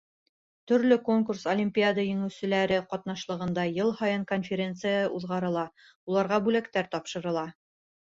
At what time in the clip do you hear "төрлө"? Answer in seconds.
0.69-0.95